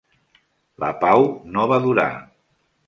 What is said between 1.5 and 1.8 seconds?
no